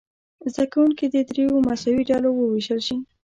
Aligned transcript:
زده 0.51 0.65
کوونکي 0.73 1.05
دې 1.13 1.21
دریو 1.29 1.63
مساوي 1.67 2.03
ډلو 2.11 2.29
وویشل 2.33 2.79
شي. 2.87 2.97